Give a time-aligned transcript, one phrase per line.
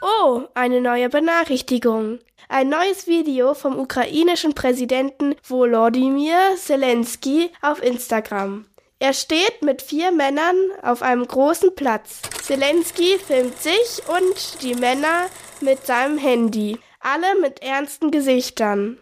[0.00, 2.20] Oh, eine neue Benachrichtigung.
[2.48, 8.66] Ein neues Video vom ukrainischen Präsidenten Volodymyr Zelensky auf Instagram.
[9.00, 12.22] Er steht mit vier Männern auf einem großen Platz.
[12.42, 15.26] Zelensky filmt sich und die Männer
[15.60, 18.98] mit seinem Handy, alle mit ernsten Gesichtern.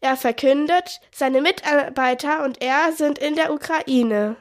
[0.00, 4.36] Er verkündet, seine Mitarbeiter und er sind in der Ukraine.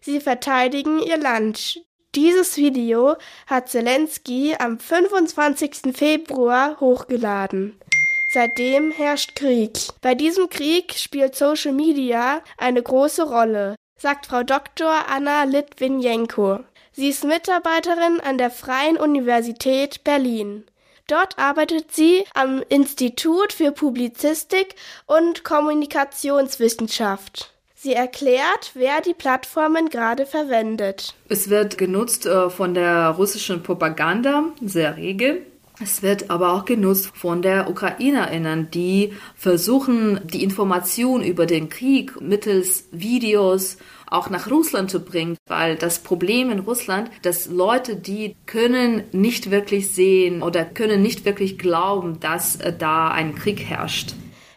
[0.00, 1.80] Sie verteidigen ihr Land.
[2.14, 3.16] Dieses Video
[3.48, 5.96] hat Zelensky am 25.
[5.96, 7.76] Februar hochgeladen.
[8.32, 9.72] Seitdem herrscht Krieg.
[10.00, 15.08] Bei diesem Krieg spielt Social Media eine große Rolle, sagt Frau Dr.
[15.08, 16.60] Anna Litwinenko.
[16.92, 20.64] Sie ist Mitarbeiterin an der Freien Universität Berlin.
[21.08, 27.53] Dort arbeitet sie am Institut für Publizistik und Kommunikationswissenschaft.
[27.84, 31.14] Sie erklärt, wer die Plattformen gerade verwendet.
[31.28, 35.42] Es wird genutzt äh, von der russischen Propaganda sehr rege.
[35.82, 42.18] Es wird aber auch genutzt von der Ukrainerinnen, die versuchen, die Information über den Krieg
[42.22, 48.34] mittels Videos auch nach Russland zu bringen, weil das Problem in Russland, dass Leute, die
[48.46, 54.14] können nicht wirklich sehen oder können nicht wirklich glauben, dass äh, da ein Krieg herrscht.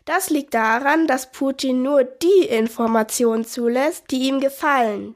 [0.08, 5.16] Das liegt daran, dass Putin nur die Informationen zulässt, die ihm gefallen.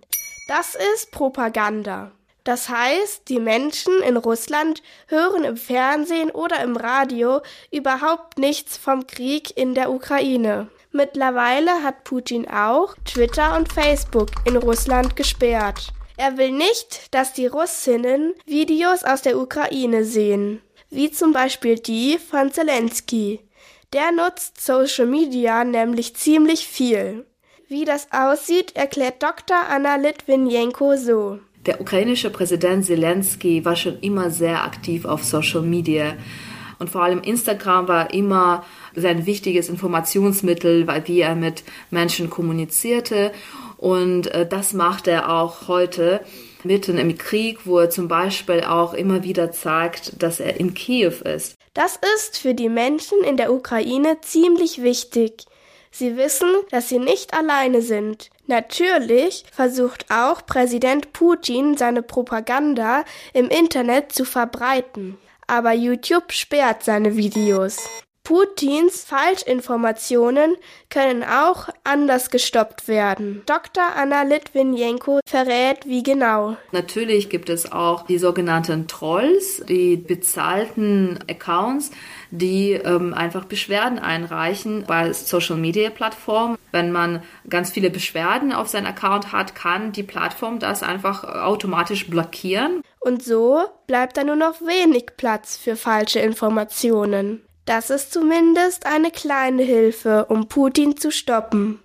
[0.49, 2.11] Das ist Propaganda.
[2.43, 7.39] Das heißt, die Menschen in Russland hören im Fernsehen oder im Radio
[7.71, 10.67] überhaupt nichts vom Krieg in der Ukraine.
[10.91, 15.93] Mittlerweile hat Putin auch Twitter und Facebook in Russland gesperrt.
[16.17, 22.17] Er will nicht, dass die Russinnen Videos aus der Ukraine sehen, wie zum Beispiel die
[22.17, 23.39] von Zelensky.
[23.93, 27.25] Der nutzt Social Media nämlich ziemlich viel.
[27.67, 29.57] Wie das aussieht, erklärt Dr.
[29.69, 31.39] Anna Litwinenko so.
[31.65, 36.13] Der ukrainische Präsident Zelensky war schon immer sehr aktiv auf Social Media.
[36.79, 38.63] Und vor allem Instagram war immer
[38.95, 43.33] sein wichtiges Informationsmittel, weil wie er mit Menschen kommunizierte.
[43.75, 46.21] Und äh, das macht er auch heute
[46.63, 51.15] mitten im Krieg, wo er zum Beispiel auch immer wieder zeigt, dass er in Kiew
[51.25, 51.57] ist.
[51.73, 55.45] Das ist für die Menschen in der Ukraine ziemlich wichtig.
[55.89, 58.29] Sie wissen, dass sie nicht alleine sind.
[58.47, 65.17] Natürlich versucht auch Präsident Putin seine Propaganda im Internet zu verbreiten.
[65.47, 67.77] Aber YouTube sperrt seine Videos.
[68.23, 70.55] Putins Falschinformationen
[70.89, 73.41] können auch anders gestoppt werden.
[73.47, 73.83] Dr.
[73.95, 76.55] Anna Litwinenko verrät, wie genau.
[76.71, 81.91] Natürlich gibt es auch die sogenannten Trolls, die bezahlten Accounts,
[82.29, 86.57] die ähm, einfach Beschwerden einreichen bei Social Media Plattformen.
[86.71, 92.09] Wenn man ganz viele Beschwerden auf seinen Account hat, kann die Plattform das einfach automatisch
[92.09, 92.81] blockieren.
[92.99, 97.41] Und so bleibt da nur noch wenig Platz für falsche Informationen.
[97.65, 101.81] Das ist zumindest eine kleine Hilfe, um Putin zu stoppen.